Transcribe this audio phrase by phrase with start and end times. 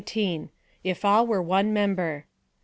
[0.83, 2.25] If all were one member.